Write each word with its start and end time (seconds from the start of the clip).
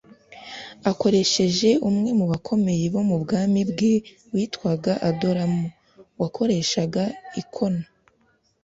akoresheje 0.91 1.69
umwe 1.89 2.09
mu 2.19 2.25
bakomeye 2.31 2.85
bo 2.93 3.01
mu 3.09 3.15
bwami 3.23 3.61
bwe 3.69 3.91
witwaga 4.33 4.91
adoramu 5.09 5.65
wakoreshaga 6.21 7.03
ikoro 7.41 7.79